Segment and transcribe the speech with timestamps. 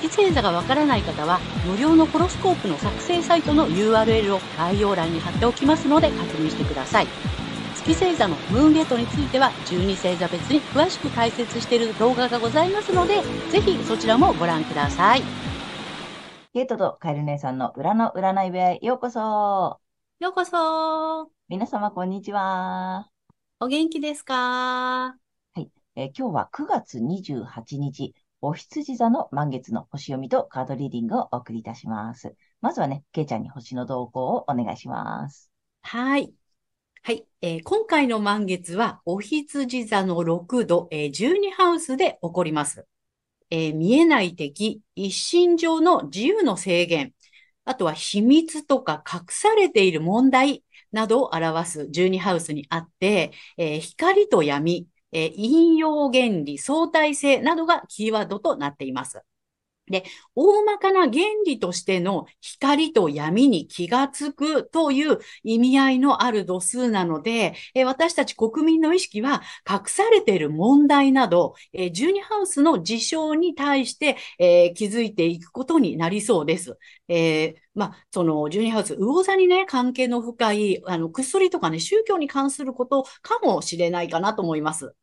[0.00, 7.06] 月星座がわからない方は、無料のホロスコープの作成サイトの URL を概要欄に貼っておきますので確認してください。
[7.74, 15.22] 月星座のムーンゲートについては12星座別に詳しく解説している動画がございますので、ぜひそちらもご覧ください。
[16.54, 19.80] ゲートとカエル姉さんの裏の占い部屋へようこそ。
[20.20, 21.30] ようこそ。
[21.48, 23.08] 皆様こんにちは。
[23.60, 24.34] お元気ですか？
[24.34, 25.14] は
[25.56, 32.36] い、えー、今日は9月28日、お羊座の満月の星読みとカードリーディングをお送りいたします。
[32.60, 35.50] まずはね、けいちゃんに星の動向をお願いします。
[35.82, 36.32] はい。
[37.02, 42.86] はい、えー、今回の満月は、お羊座の6度、えー、12ハウスで起こります。
[43.50, 47.14] えー、見えない敵、一心上の自由の制限、
[47.64, 59.22] あとは秘密とか隠されている問題などを表す12ハウスにあって、えー、光と闇、えー、引用原理、相対性などがキーワードとなっています。
[59.90, 76.78] で、大まかな原理としての光と闇に気がつくという意味合いのある度数なので、え私たち国民の意識は隠されている問題など、え12ハウスの事象に対して、え気づいていくことになりそうです。
[77.08, 84.94] えーまあ、その、12ハウス、魚座にね、関係の深い、あの、薬とかね、宗教に関することかもしれないかなと思います。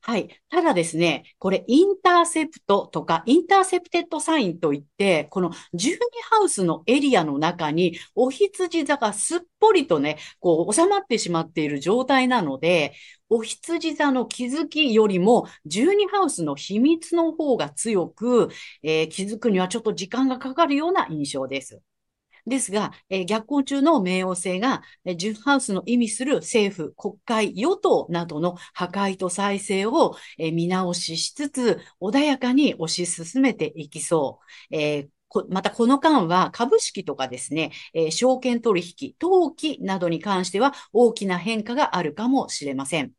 [0.00, 0.28] はい。
[0.50, 5.98] ただですね、これ、インターセプトとか、インターセプテッドサインといって、この12
[6.30, 12.94] ハウスのエリアの中に、お羊座がすっぽりとね、こう、収まってしまっている状態なので、
[13.30, 18.50] お羊座の気づきよりも、12ハウスの秘密の方が強く、
[18.82, 21.80] えー、気づくにはちょっと時間がかかるような印象です。
[22.46, 34.40] ですが、えー、逆行中の冥王星が、えー、10ハウスの意味する政府、国会、与党などの破壊と再生を、えー、見直ししつつ、穏やかに推し進めていきそ
[34.70, 34.76] う。
[34.76, 35.08] えー
[35.48, 43.10] またこの間は株式とかですね、えー、証券取引、登記などに関しては大きな変化があるかもしれません。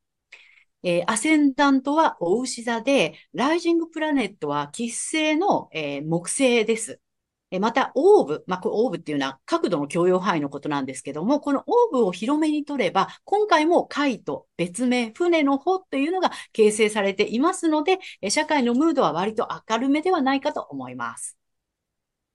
[0.84, 7.02] えー、アセンダントはお牛座で、ライジングプラネットは喫星の、えー、木星です。
[7.60, 21.38] また、オーブ、まあ、オーブっていうのは角度の許容範囲のことなんですけども、このオーブを広めに取れば、今回も海と別名、船の方というのが形成されていますので、社会のムードは割と明るめではないかと思います。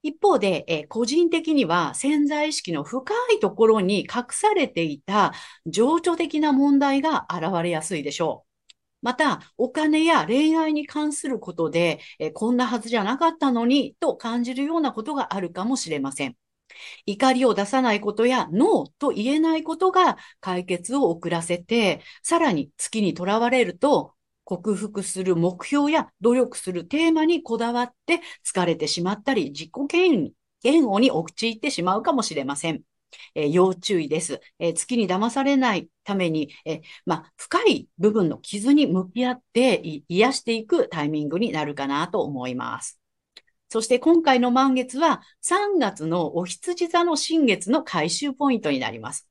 [0.02, 5.32] 一方で、え個人的には潜在意識の深いところに隠されていた
[5.66, 8.49] 情緒的な問題が現れやすいでしょう。
[9.02, 16.36] また、お金や恋愛に関することで、えこんなはずじゃなかったのに、と感じるようなことがあるかもしれません。
[17.06, 32.82] 怒りを出さないことや、ノーと言えないことが解決を遅らせて、さらに月にとらわれると、克服する目標や努力するテーマにこだわって疲れてしまったり、自己嫌悪に陥ってしまうかもしれません。
[33.34, 34.40] えー、要注意です。
[34.58, 43.00] えー、月に騙されないために、え、まあ、深い部分の傷に向き合って癒していくタイミングになるかなと思います。
[43.68, 49.28] そして今回の満月は3月のお羊座の新月の回収ポイントになります。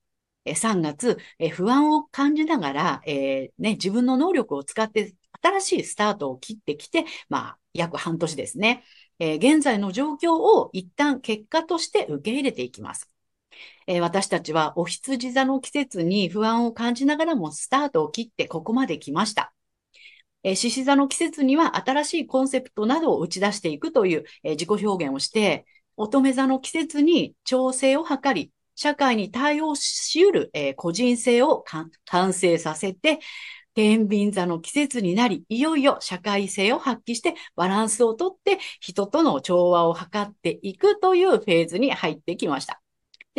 [0.55, 1.17] 3月、
[1.51, 8.83] 不安を感じながら、えーね、自分の能力を使って新しいスタートを切ってきて、まあ、約半年ですね。
[9.19, 13.09] え、現在の状況を一旦結果として受け入れていきます。
[13.87, 19.53] えー、私たちはお羊座の季節に不安を感じながらもスタートを切ってここまで来ました。
[20.43, 25.65] えー、獅子座の季節には新しいコンセプトなどを打ち出していくという、えー、自己表現をして、
[25.97, 31.63] 乙女座の季節に調整を図り、社会に対応し得る、えー、個人性を
[32.05, 33.19] 完成させて、
[33.75, 42.81] 天秤座の季節になり、いよいよ社会性を発揮してバランスをとって人との調和を図っていくというフェーズに入ってきました。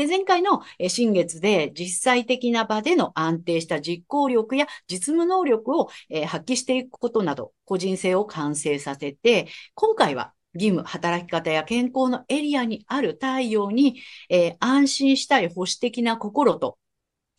[0.01, 5.91] で、前回の新月で実際的な場での安定した実行力や実務能力を
[6.27, 14.01] 発揮していくことなど、個人性を完成させて、今回は義務、働き方や健康のエリアにある太陽に、
[14.31, 16.79] えー、安心したい保守的な心と、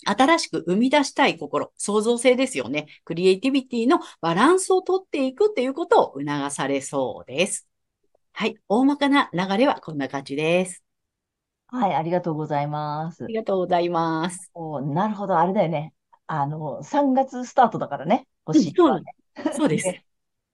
[0.06, 2.86] 新しく生み出したい心、創造性ですよね。
[3.06, 7.68] クリエイティビティのバランスをとっていくっていうことを促されそうです。
[8.34, 8.56] はい。
[8.68, 10.84] 大まかな流れはこんな感じです。
[11.71, 13.23] はい、ありがとうございます。
[13.23, 14.51] ありがとうございます。
[14.53, 15.94] おなるほど、あれだよね。
[16.27, 19.01] あの、3月スタートだからね、うん、そう、
[19.56, 19.94] そうです。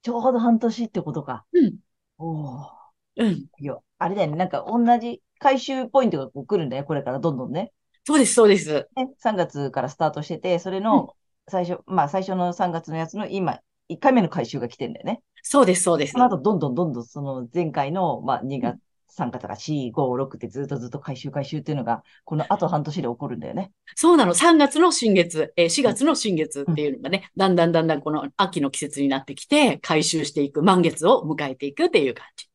[0.03, 1.43] ちょうど半年ってことか。
[1.53, 1.77] うん。
[2.19, 2.69] おー。
[3.17, 3.31] うん。
[3.59, 4.37] いや、あれだよね。
[4.37, 6.83] なんか同じ回収ポイントがこう来るんだよ。
[6.83, 7.73] これからどんどんね。
[8.05, 8.87] そうです、そうです。
[8.95, 11.15] ね、3月からスタートしてて、それの
[11.47, 13.59] 最初、うん、まあ最初の3月のやつの今、
[13.89, 15.21] 1回目の回収が来てんだよね。
[15.43, 16.13] そうです、そうです。
[16.13, 18.79] その後、どんどんどんどんその前回の、まあ2月、
[19.09, 23.71] 3月が4、5、6ってずっとずっと回収回収っていうのが、このあと半年で起こるんだよね。
[23.95, 24.33] そうなの。
[24.33, 32.48] 3月の新月、えー、4月の新月っていうのがね、うん、だんだんだんだんこの秋の季節になってきて、回収していく、満月を迎えていくっていう感じ。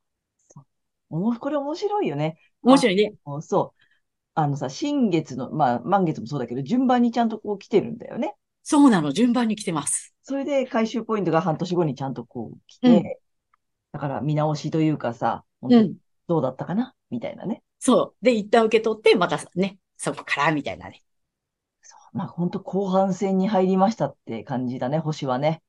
[1.11, 2.39] これ面白いよね。
[2.63, 3.15] 面白いね。
[3.41, 3.83] そう。
[4.35, 8.35] あのさ、新月の、まあ、満月もそうだけど、順番にちゃんとこう来てるんだよね。
[8.63, 9.13] そうなの。
[9.13, 10.15] 順番に来てます。
[10.23, 13.03] それで回収ポイントが半年後にちゃんとこう来て、うん、
[13.93, 15.97] だから見直しというかさ、本当に
[16.32, 17.62] どうだったかな、みたいなね。
[17.79, 18.25] そう。
[18.25, 21.02] で、一旦受け取って、またね、そこから、みたいなね。
[21.82, 22.17] そう。
[22.17, 25.62] まあ、本当後半戦に入りましたって感じだね、星はね。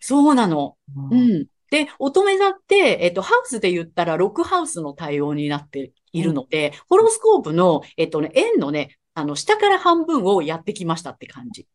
[0.00, 0.76] そうなの。
[0.94, 11.68] うん、うんで、乙女座って、えっと、ハウスで言ったら6ハウスの対応になっているので、うん、ホロスコープの、えっとね、円のね、あの、下から半分をやってきましたって感じ。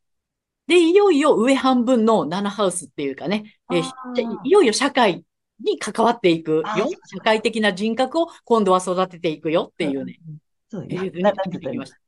[0.68, 3.80] で、いよいよ上半分の7ハウスっていうかね、え
[4.46, 5.24] いよいよ社会
[5.64, 6.64] に関わっていくよ。
[7.06, 10.20] 社会的な人格を今度は育てていくよっていうね。
[10.68, 11.34] そうですね。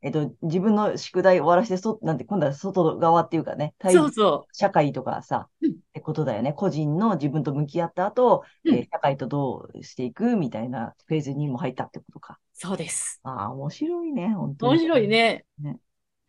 [0.02, 4.56] えっと、自分の宿題終わらせて、そ、なんて、今度は外側っていうかね、そうそう。
[4.56, 6.54] 社会とかさ、うん、ってことだよね。
[6.54, 12.40] 個人の自分と向き合った後、うん、えー、社会とどうしていくみたいなフェーズにも入ったってことか。
[12.54, 13.20] そうです。
[13.24, 14.80] ああ、面白いね、本当に。
[14.80, 15.46] 面白いね。
[15.62, 15.78] ね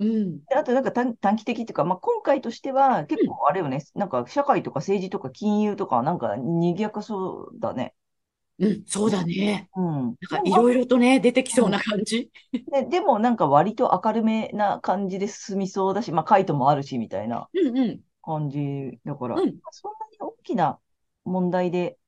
[0.01, 0.41] うん。
[0.55, 7.95] あとなんか短短期的っていうか、まあ、今回としては結構あれよね、うん、なんか社会とか政治とか金融とかなんか賑やかそうだね。
[8.61, 9.69] うん、そうだね。
[9.77, 9.85] うん。
[9.85, 12.31] なんかいろいろとね、出てきそうな感じ。
[12.53, 17.49] ででもなんか割と明るめな感じで進みそうだし、まあ、カイトもあるしみたいな
[18.23, 20.81] 感じだから、うん、そんなに大きな
[21.25, 21.99] 問題で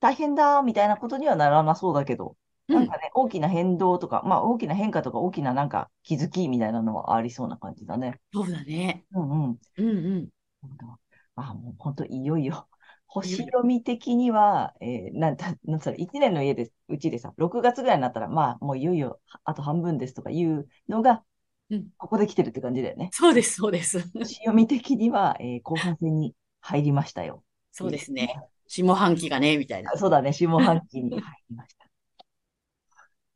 [0.00, 2.36] 大変だみたいなことにはならなそうだけど、
[2.68, 8.20] なんかね、大きな変動とか、まあ大きな変化とか大きななんか気づきみたいなのはありそうな感じだね。
[8.32, 9.04] そうだね。
[9.12, 9.58] うんうん。
[9.78, 10.28] うんうん。
[11.34, 12.68] あ、もう本当いよいよ
[13.08, 21.24] 星読み的には、えー、なんた、なんそれ、1年の家で、うちでさ、6月ぐらいになったら、まあ、もういよいよ、あと半分ですとかいうのが、
[21.70, 23.08] うん、ここで来てるって感じだよね。
[23.12, 24.00] そうです、そうです。
[24.12, 27.42] 星読み的には、えー、後半戦に入りましたよ。
[27.72, 28.34] そうですね。
[28.66, 29.96] 下半期がね、みたいな。
[29.96, 31.86] そうだね、下半期に入りました。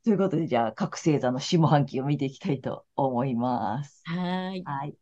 [0.03, 4.01] ということで、じゃあ、各星座の下半期を見ていきたいと思います。
[4.05, 4.61] はい。
[4.65, 4.95] はい。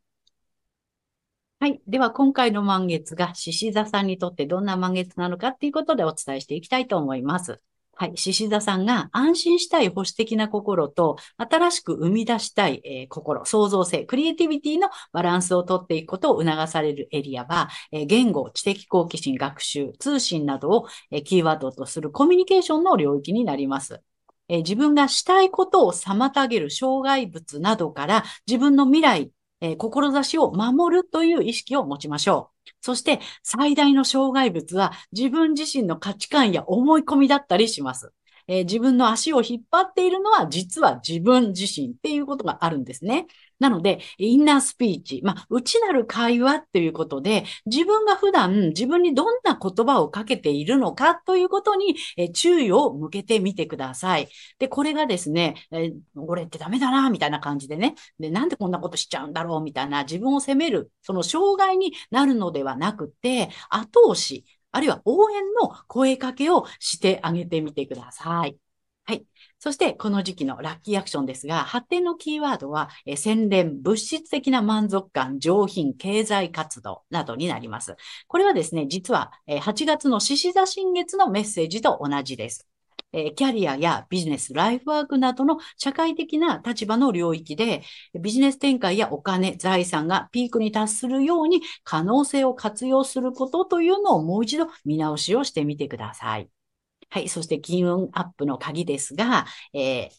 [1.58, 1.82] はい。
[1.88, 7.60] では、今回の満月が獅子座さんにとってどんな満月なのかっていうことでお伝えしていきたいと思います。
[7.94, 8.12] はい。
[8.16, 24.00] 獅子座さんが安心したい保守的な心と、新しく生み出したい、えー、心、創造性、クリエイティビティのバランスをとっていくことを促されるエリアは、えー、言語、知的好奇心、学習、通信などを、えー、キーワードとするコミュニケーションの領域になります。
[24.52, 29.30] え自分がしたいことを妨げる障害物などから自分の未来、
[29.62, 32.70] えー、志を守るという意識を持ちましょう。
[32.82, 38.12] そして最大の障害物は自分自身の価値観や思い込みだったりします。
[38.46, 43.28] えー、自分の足を引っ張っているのは実は自分自身っていうことがあるんですね。
[43.62, 54.28] なので、インナースピーチ、まあ、内なる会話っていうことで、自分が普段自分にどんな言葉をかけているのかということに、え注意を向けてみてください。
[54.58, 68.58] で、これがですね、え俺ってダメだな、みたいな感じでね、で、なんでこんなことしちゃうんだろう、みたいな自分を責める、その障害になるのではなくて、後押し、あるいは応援の声かけをしてあげてみてください。
[69.04, 69.26] はい。
[69.58, 77.96] そして、この時期のラッキーアクションですが、発展のキーワードは、え洗練、物質的な満足感、上品、経済活動などになります。
[78.28, 82.68] これはですね、実は、え8月の獅子座新月のメッセージと同じです。
[83.12, 87.82] えキャリアやビジネス、ライフワークなどの社会的な立場の領域で、
[88.20, 96.48] ビジネス展開やお金、財産がピークに達するように可能性を活用することというのをもう一度見直しをしてみてください。
[97.12, 97.28] はい。
[97.28, 100.10] そして金運アップの鍵ですが、えー、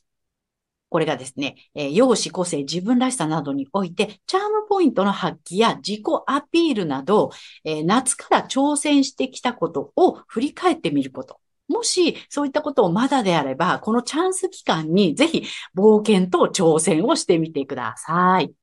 [0.89, 7.31] これがですね、えー、容姿、個性、自分らしさなどにおいて、チャームポイントの発揮や自己アピールなど、
[7.63, 11.39] えー、夏から挑戦してきたことを振り返ってみること。
[11.67, 15.45] もし、そういったことをまだであれば、このチャンス期間にぜひ
[15.75, 18.53] 冒険と挑戦をしてみてください。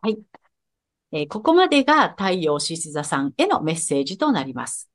[0.00, 0.18] はい。
[1.12, 4.88] えー、ここまでが太陽獅子座さんへのメッセージとなります。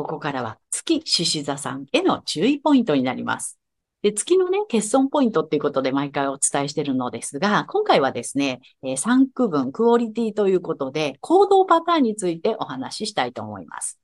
[0.00, 3.58] ここからは月獅子座さんへの注意ポイントになります。
[4.02, 14.00] で、月のね、欠損ポイントっていうことで毎回お伝えしてるのですが、今回はですね、えー3区分、クオリティということで、行動パターンについてお話ししたいと思います。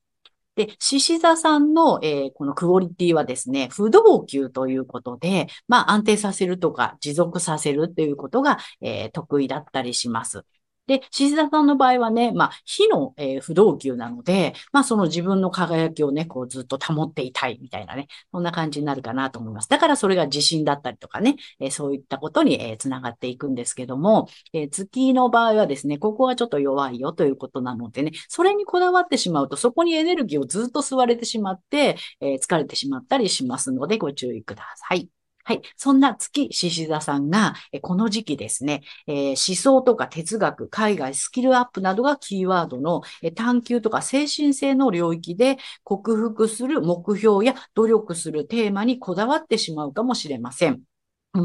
[0.55, 10.45] で、獅子座さんの、えーこのクオリティはですね、不動級ということで、まあ安定させるとか持続させるっていうことが、えー得意だったりします。
[10.87, 19.69] で、獅子座さんの場合はね、まあ火の、えー不動級なので、まあその自分の輝きをね、こうずっと保っていたいみたいなね、そんな感じになるかなと思います。
[19.69, 35.09] だからそれが自信だったりとかね、えーそういったことに、えーつながっていくんですけども、え月の場合はですね、ここはちょっと弱いよということなのでね、それにこだわってしまうと、そこにエネルギーをずっと吸われてしまって、え疲れてしまったりしますので、ご注意ください。
[35.49, 35.63] はい。
[35.77, 50.83] そんな月獅子座さんが、この時期ですね、え思想とか哲学、海外、スキルアップなどがキーワードの、え探求とか精神性の領域で克服する目標や努力するテーマにこだわってしまうかもしれません。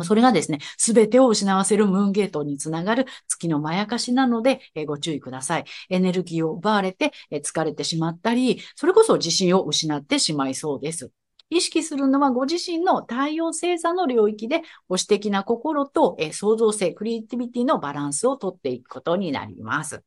[0.03, 5.65] それがですね、すべてを失わせるムーンゲートにつながる月のまやかしなので、えご注意ください。
[5.91, 11.11] エネルギーを奪われて、え疲れてしまったり、それこそ自信を失ってしまいそうです。
[11.51, 20.01] 意識するのはご自身の太陽星座の領域で保守的な心と、え創造性、クリエイティビティのバランスをとっていくことになります。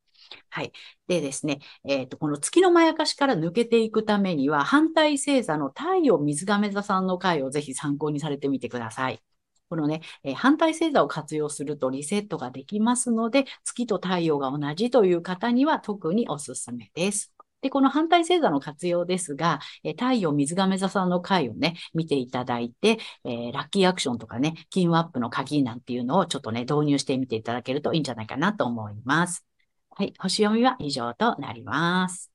[0.48, 0.72] はい。
[1.06, 9.22] でですね、えっ、と、この月のまやかしから抜けていくためには、反対星座の太陽水亀座さんの回をぜひ参考にされてみてください。
[9.68, 17.33] このね、えー反対星座を活用するとリセットができますので、月と太陽が同じという方には特におすすめです。
[17.64, 29.47] で、この反対星座の活用ですが、えー太陽水亀座さんの回をね、見ていただいて、えーラッキーアクションとかね、金運アップの鍵なんていうのをちょっとね、導入してみていただけるといいんじゃないかなと思います。
[29.88, 32.30] はい、星読みは以上となります。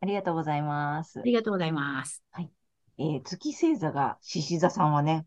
[0.00, 1.22] ありがとうございますあ。
[1.22, 2.22] りがとうございます。
[2.98, 5.26] えー月星座が獅子座さんはね、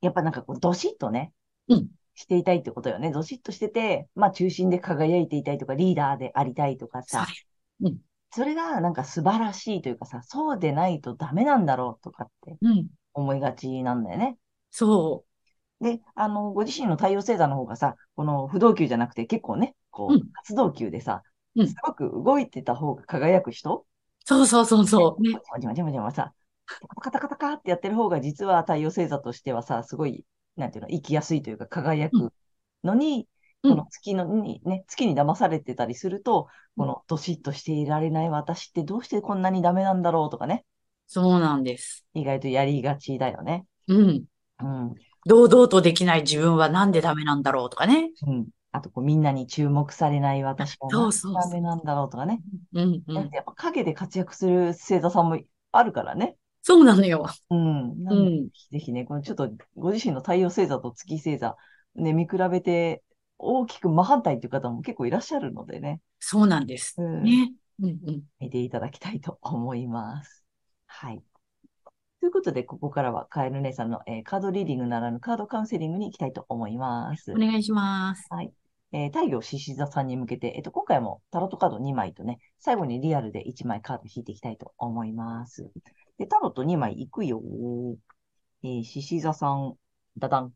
[0.00, 1.34] やっぱなんかこう、どしっとね、
[1.68, 3.12] うんしていたいってことよね。
[3.12, 7.32] どしっとしてて、まあ中心で輝いていたいとか、リーダーでありたいとかさ、そ
[7.88, 12.88] うですそれがなんか素晴らしいというかさ、そうでないとダメなんだろうとかってうん。
[13.14, 14.38] 思いがちなんだよね。
[14.70, 15.24] そ
[15.80, 21.22] で、あの、ご自身の太陽星座の方がさ、この不動級じゃなくて結構ね、こうんう、活動級でさ、
[21.54, 23.84] うんすごく動いてた方が輝く人？
[23.84, 23.86] う。
[24.24, 25.22] そうそうそうそう。
[25.22, 25.38] ね。
[25.52, 26.32] まじまじまじまさ、
[27.00, 30.24] カタカタカタってやってる方が実は太陽星座としてはさ、すごい、
[30.56, 32.32] なんていうの、生きやすいというか輝く
[32.84, 33.26] のに、うん
[33.68, 40.66] この月のに、ね、月に騙されてたりすると、うんこのどしっとしていられない私ってどうしてこんなにダメなんだろうとかね、
[41.06, 42.04] そうなんです。
[42.14, 43.64] 意外とやりがちだよね。
[43.88, 44.24] うん。
[44.60, 44.94] うん。
[45.26, 48.10] 堂々とできない自分はなんでダメなんだろうとかね。
[48.26, 48.46] うん。
[48.72, 52.40] あとこう、みんなに注目されない私はなんでそうそうそうダメなんだろうとかね。
[52.74, 53.14] うんうん。
[53.14, 55.38] だってやっぱ影で活躍する星座さんも
[55.72, 56.36] あるからね。
[56.62, 57.26] そうなのよ。
[57.50, 58.04] うん。
[58.04, 58.48] なうん。
[58.70, 61.56] ぜひね、このちょっとご自身の太陽星座と月星座、
[61.94, 63.02] ね、見比べて、
[63.38, 66.94] 大きく真反対という方も結構いらっしゃるのでね、そうなんです。
[66.98, 67.52] うんね。
[67.80, 68.22] うんうん。
[68.40, 70.44] 見ていただきたいと思います。
[70.86, 71.22] はい。
[72.20, 77.32] ということで、ここからはカエル姉さんの、えーカードリーディングならぬカードカウンセリングに行きたいと思います。
[77.32, 78.26] お願いします。
[78.30, 78.52] はい。
[78.92, 85.70] えー太陽獅子座さんに向けて、えっと、今回もタロットカード2枚とね、最後にリアルで1枚カード引いていきたいと思います。
[86.18, 87.42] で、タロット2枚いくよ。
[88.62, 89.74] えー、獅子座さん、
[90.16, 90.52] ダダン。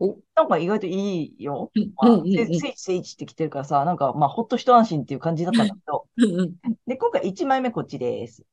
[0.00, 0.16] お？
[0.34, 1.70] なんか意外といいよ。
[1.74, 6.54] うんまあ、うんうんうんせ聖地聖地って来てるからさ、なんか、まあ、ほっと一安心っていう感じだったんだけど、うんうん。
[6.86, 8.44] で、今回1枚目こっちです。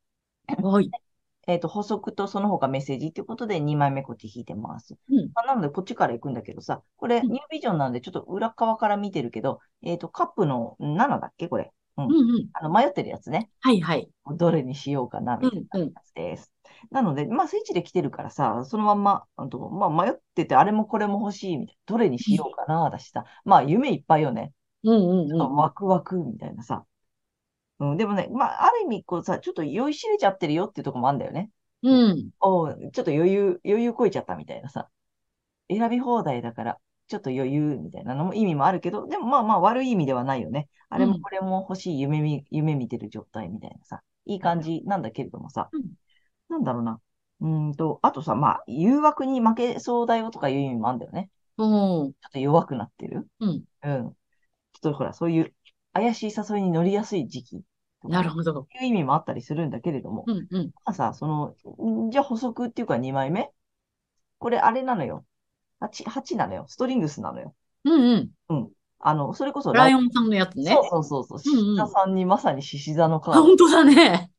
[0.48, 0.90] はい。
[1.48, 4.96] えっと、補足とその他メッセージということで2枚目こっち引いてます。
[5.12, 11.72] うんまあ、なので、こっちから行くんだけどさ、これ、うんニュービジョンなんでちょっと裏側から見てるけど、えっと、カップの7だっけこれ？
[11.98, 12.50] うんうん。
[12.54, 13.50] あの、迷ってるやつね。
[13.62, 14.10] はいはい。
[14.36, 16.52] どれにしようかな、みたいなやつです。
[16.92, 21.82] なので、まあ、聖地で来てるからさ、そのまんま、あとまあ、迷ってて、あれもこれも欲しい、みたいな。
[21.86, 23.24] どれにしようかな、だしさ。
[23.46, 24.52] まあ、夢いっぱいよね。
[24.84, 25.56] うんうんうん。
[25.56, 26.86] ワクワク、みたいなさ。
[27.80, 31.52] うん、でもね、まあ、ある意味、こうさ、ちょっと酔いしれちゃってるよっていうところもあるんだよね。
[31.84, 32.30] うん。
[32.40, 34.90] おうちょっと余裕、余裕こいちゃったみたいなさ。
[35.70, 40.70] 選び放題だから、ちょっと余裕みたいなのも意味もあるけど、でもまあまあ悪い意味ではないよね。
[40.90, 44.02] あれうんもこれも欲しい夢見、夢見てる状態みたいなさ。
[44.26, 45.70] いい感じなんだけれどもさ。
[45.72, 45.86] うん
[46.50, 47.02] なんだろうな。
[47.42, 51.30] うーんと、あとさ、まあ、誘惑に負けそうだよとかいう意味もあるんだよね。
[51.58, 51.64] う
[52.08, 52.14] ん。
[52.14, 53.28] ちょっと弱くなってる。
[53.40, 53.64] うん。
[53.84, 54.04] うん。
[54.04, 54.14] ちょっ
[54.82, 55.54] とほら、そういう
[55.94, 57.64] 怪しい誘いに乗りやすい時期
[58.04, 58.68] なるほど。
[58.80, 60.26] いう意味もあったりするんだけれども。
[60.28, 60.72] うんうん。
[60.86, 61.56] まあさ、その、
[62.08, 63.52] んじゃあ補足っていうか2枚目
[64.38, 65.26] これあれなのよ。
[65.80, 66.66] 8、8なのよ。
[66.68, 67.56] ストリングスなのよ。
[67.84, 68.32] うんうん。
[69.00, 70.80] あの、それこそライオンさんのやつね。
[70.80, 71.40] そうそうそうそう。
[71.46, 74.32] うんうん獅子座さんにまさに獅子座のカあ、ード本当だね。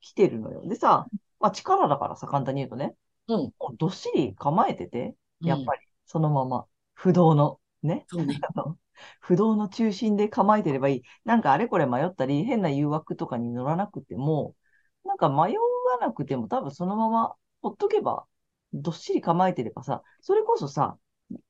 [0.00, 0.66] 来てるのよ。
[0.66, 2.94] でさ、まあ力だからさ、簡単に言うとね。
[3.26, 3.52] うん。
[3.78, 8.06] どっしり構えてて、やっうんぱりそのまま、不動の、ね。
[8.06, 8.42] そうね。
[9.20, 11.02] 不動の中心で構えてればいい。
[11.24, 14.56] なんかあれこれ迷ったり、変な誘惑とかに乗らなくても、
[15.04, 18.26] なんか迷わなくても多分そのままほっとけば、
[18.72, 20.98] どっしり構えてればさ、それこそさ、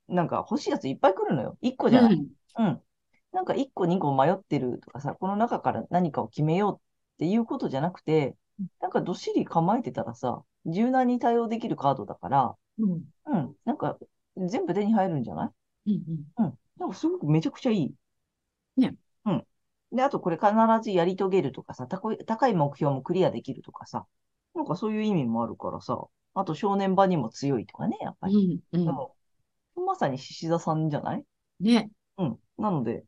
[0.08, 1.56] なんか欲しいやついっぱい来るのよ。
[1.60, 2.12] 1個じゃない。
[2.56, 2.66] うん。
[2.66, 2.82] うん。
[3.32, 6.80] なんか1個2個迷ってるとかさ、この中から何かを決めようっ
[7.18, 8.36] ていうことじゃなくて、
[8.80, 13.04] なんかどっしり構えてたらさ、柔軟に対応できるカードだから、うん。
[13.26, 13.56] うん。
[13.64, 13.98] なんか
[14.36, 15.52] 全部手に入るんじゃな
[15.86, 15.92] い？
[15.92, 16.24] うん。
[16.38, 16.58] うん。
[16.78, 17.94] なんかすごくめちゃくちゃいい。
[18.76, 18.94] ね。
[19.24, 19.46] うん。
[19.92, 20.50] で、あとこれ必
[20.82, 24.06] ずやり遂げるとかさ、高い高い目標もクリアできるとかさ、
[24.54, 25.98] なんかそういう意味もあるからさ、
[26.34, 28.62] あと正念場にも強いとかね、やっぱうり。
[28.72, 28.78] ん。
[28.78, 28.88] うん。
[28.88, 29.86] うん。
[29.86, 31.24] まさに獅子座さんじゃない？
[31.60, 31.90] ね。
[32.18, 32.38] うん。
[32.58, 33.04] なので、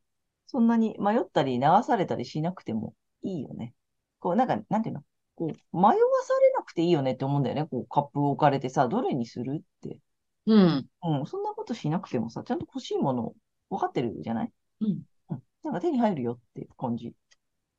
[0.47, 3.75] そんなに迷ったり流されたりしなくてもいいよね。
[4.19, 5.03] こう、なんか、なんていうの？
[5.37, 5.99] こう、迷わさ
[6.41, 7.67] れなくていいよねって思うんだよね。
[7.67, 10.01] こう、カップを置かれてさ、どれにするって。
[10.47, 10.87] うん。
[11.03, 11.27] うん。
[11.27, 13.35] そんなことしなくてもさ、ちゃんと欲しいもの
[13.71, 14.53] 分かってるじゃない？
[14.81, 15.03] うん。
[15.31, 15.43] うん。
[15.65, 17.15] なんか手に入るよって感じ。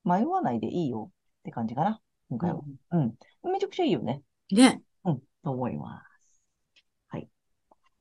[0.04, 2.02] 迷わないでいいよって感じかな。
[2.30, 2.62] 今回は。
[2.92, 3.16] うん。
[3.52, 4.22] めちゃくちゃいいよね。
[4.52, 4.82] ね。
[5.46, 5.52] うん。
[5.52, 6.42] と思います。
[7.10, 7.30] はい。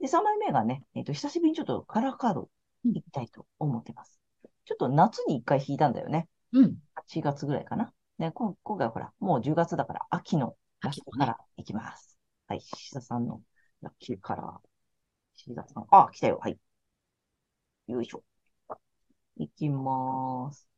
[0.01, 2.49] で、3枚目がね、えっ、と、久しぶりにちょっとカラーカード
[2.85, 4.19] いきたいと思ってます。
[4.65, 6.29] ちょっと夏に1回引いたんだよね。
[6.53, 6.77] うん。
[6.95, 7.93] 8月ぐらいかな。
[8.19, 12.19] で、今今回はほら、もう10月だから秋のラッキーカラーいきます。
[12.47, 12.61] はい。
[12.61, 13.41] 獅子座さんの
[13.83, 14.47] ラッキーカラー。
[15.37, 15.87] 獅子座さん。
[15.91, 16.39] あ、来たよ。
[16.41, 16.59] はい。
[17.89, 18.23] よいしょ。
[19.37, 20.69] いきまーす。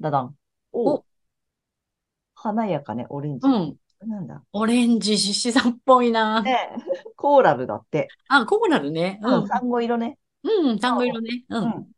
[0.00, 0.36] だだん。
[0.72, 1.04] おお
[2.34, 3.48] 華やかね、オレンジ。
[3.48, 3.76] うん。
[4.06, 4.42] なんだ？
[4.52, 6.42] オレンジ獅子座っぽいな。
[6.42, 6.70] ね
[7.16, 8.08] コーラルだって。
[8.28, 9.18] あ、コーラルね。
[9.22, 9.48] ううん、ん。
[9.48, 10.18] サンゴ色ね。
[10.44, 10.78] うん。
[10.78, 11.44] 単語色ね。
[11.48, 11.58] う。
[11.58, 11.92] うんん。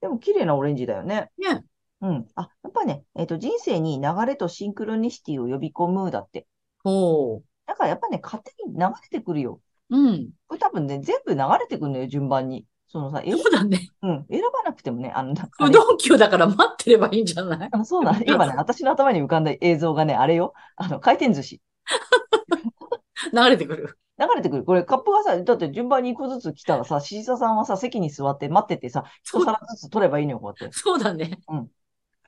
[0.00, 1.30] でも綺麗なオレンジだよね。
[1.38, 1.64] ね。
[2.00, 2.26] うん。
[2.34, 6.46] あ、やっぱね、えっと、人生に流れとシンクロニシティを呼び込むだって。
[6.82, 9.60] ほだからやっぱね、勝手に流れてくるよ。
[9.90, 9.96] う。
[9.96, 10.30] うん。
[10.46, 12.66] これ多分ね、全部流れてくるのよ、順番に。
[12.86, 13.90] そのさ、え、そうだね。
[14.02, 17.68] うん、選ばなくてもね、あの、不れ動級だから待ってればいいんじゃない？
[17.72, 21.60] あのそうだね、 今ね、私の頭に浮かんだ映像がね、あれよ、あの、回転寿司。
[23.32, 23.98] 流れてくる。
[24.18, 24.64] 流れてくる。
[24.64, 30.76] これ、カップがさ、だって順番に一個ずつ来たらさ、シーサさんはさ、席に座って待っててさ、一皿ずつ取ればいいのよ、こうやって。
[30.76, 31.38] そうだね。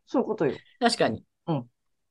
[0.07, 0.57] そういうことよ。
[0.81, 1.23] 確かに。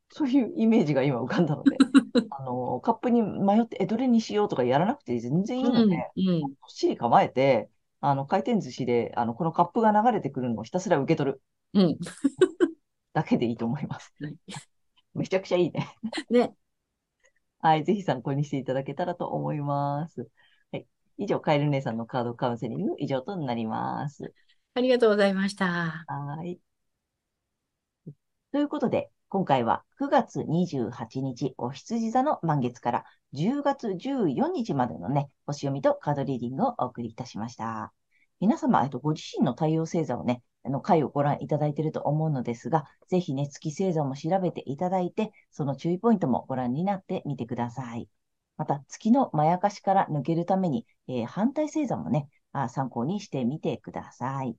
[0.09, 1.77] そういうイメージが今浮かんだので、
[2.29, 6.29] あの、カップに迷って、え、どれにしようとかやらなくて全然いいので、うん。
[6.29, 6.41] うん。
[6.41, 7.69] どっしり構えて、
[8.07, 11.41] あの、回転寿司で、あの、このカップが流れてくるのをひたすら受け取る
[11.73, 11.97] うん。
[13.13, 14.13] だけでいいと思います。
[14.21, 14.37] はい
[15.15, 15.95] めちゃくちゃいいね。
[16.29, 16.55] ね。
[17.59, 20.29] はい、ぜひ参考にしていただけたらと思います。
[20.71, 20.87] はい。
[21.17, 24.33] 以上、カエル姉さんのカードカウンセリング以上となります。
[24.75, 26.05] ありがとうございました。
[26.07, 26.59] はい。
[28.51, 37.91] ということで、今回は9月28日、お羊座の満月から10月14日までのね、星読みとカードリーディングをお送りいたしました。
[38.39, 48.07] 皆様、えっと、ご自身の太陽星座をね、あの回をご覧いただいていると思うのですが、ぜひね、月星座も調べていただいて、その注意ポイントもご覧になってみてください。
[48.55, 54.55] また、月のまやかしから抜けるために、えー反対星座もね、あ参考にしてみてください。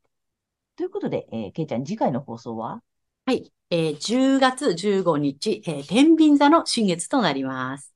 [0.76, 2.82] ということで、えー、けいちゃん、次回の放送は？
[3.26, 3.52] はい。
[3.70, 7.92] えー10月15日、えー天秤座の新月となります。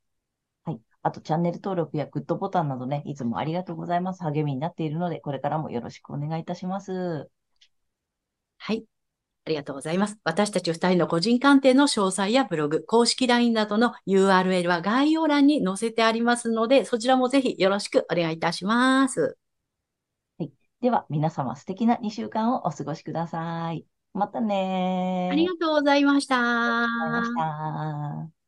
[0.64, 0.80] はい。
[1.02, 4.22] あと、チャンネル登録やグッドボタンなどね、いつもありがとうございます。
[4.24, 7.30] 励みになっているので、これからもよろしくお願いいたします。
[8.58, 8.84] はい。
[9.46, 10.18] ありがとうございます。
[10.24, 19.38] 私たち二人の個人鑑定の詳細やブログ、公式 LINE などの URL は概要欄に載せてありますので、そちらもぜひよろしくお願いいたします。
[20.82, 23.86] では、皆様素敵な2週間をお過ごしください。
[24.12, 25.32] またねー。
[25.32, 26.36] ありがとうございました。
[26.38, 27.32] ありがとうございまし
[28.30, 28.39] た。